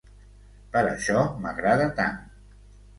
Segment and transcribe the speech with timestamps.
[0.77, 2.21] Per això m'agrada tant.